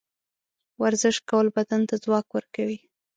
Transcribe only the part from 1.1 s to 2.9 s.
کول بدن ته ځواک ورکوي.